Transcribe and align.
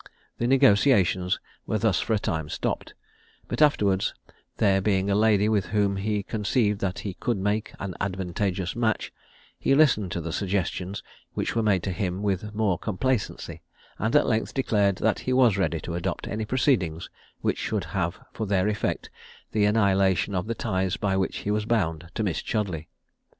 The 0.39 0.47
negociations 0.47 1.39
were 1.67 1.77
thus 1.77 1.99
for 1.99 2.13
a 2.15 2.17
time 2.17 2.49
stopped; 2.49 2.95
but 3.47 3.61
afterwards, 3.61 4.15
there 4.57 4.81
being 4.81 5.11
a 5.11 5.15
lady 5.15 5.47
with 5.47 5.67
whom 5.67 5.97
he 5.97 6.23
conceived 6.23 6.79
that 6.79 6.97
he 7.05 7.13
could 7.13 7.37
make 7.37 7.75
an 7.79 7.93
advantageous 8.01 8.75
match, 8.75 9.13
he 9.59 9.75
listened 9.75 10.11
to 10.13 10.19
the 10.19 10.33
suggestions 10.33 11.03
which 11.33 11.55
were 11.55 11.61
made 11.61 11.83
to 11.83 11.91
him 11.91 12.23
with 12.23 12.51
more 12.55 12.79
complacency, 12.79 13.61
and 13.99 14.15
at 14.15 14.25
length 14.25 14.55
declared 14.55 14.95
that 14.95 15.19
he 15.19 15.33
was 15.33 15.55
ready 15.55 15.79
to 15.81 15.93
adopt 15.93 16.27
any 16.27 16.45
proceedings 16.45 17.07
which 17.41 17.59
should 17.59 17.83
have 17.93 18.17
for 18.33 18.47
their 18.47 18.67
effect 18.67 19.11
the 19.51 19.65
annihilation 19.65 20.33
of 20.33 20.47
the 20.47 20.55
ties 20.55 20.97
by 20.97 21.15
which 21.15 21.37
he 21.45 21.51
was 21.51 21.65
bound 21.65 22.09
to 22.15 22.23
Miss 22.23 22.41
Chudleigh. 22.41 22.87